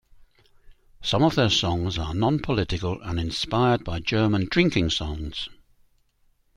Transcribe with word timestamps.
Some 1.03 1.21
of 1.21 1.35
their 1.35 1.51
songs 1.51 1.99
are 1.99 2.15
non-political 2.15 2.99
and 3.03 3.19
inspired 3.19 3.83
by 3.83 3.99
German 3.99 4.47
drinking 4.49 4.89
songs. 4.89 5.47